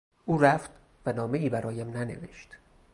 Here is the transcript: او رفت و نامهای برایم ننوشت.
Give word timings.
او 0.25 0.37
رفت 0.37 0.69
و 1.05 1.13
نامهای 1.13 1.49
برایم 1.49 1.89
ننوشت. 1.97 2.49